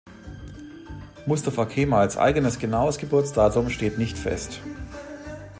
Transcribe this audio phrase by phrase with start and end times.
[1.27, 4.59] Mustafa Kemals eigenes genaues Geburtsdatum steht nicht fest.